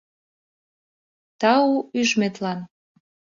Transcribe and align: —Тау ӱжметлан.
—Тау 1.39 1.69
ӱжметлан. 1.99 2.59